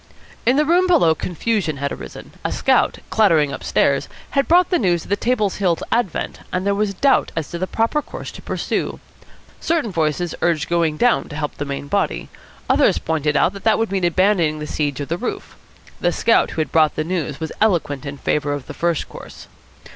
[0.47, 2.31] In the room below confusion had arisen.
[2.43, 6.73] A scout, clattering upstairs, had brought the news of the Table Hillites' advent, and there
[6.73, 8.99] was doubt as to the proper course to pursue.
[9.59, 12.29] Certain voices urged going down to help the main body.
[12.67, 15.55] Others pointed out that that would mean abandoning the siege of the roof.
[15.99, 19.45] The scout who had brought the news was eloquent in favour of the first course.